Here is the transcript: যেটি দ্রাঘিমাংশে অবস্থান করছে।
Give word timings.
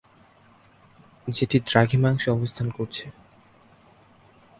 যেটি 1.27 1.57
দ্রাঘিমাংশে 1.59 2.29
অবস্থান 2.31 2.67
করছে। 2.71 3.05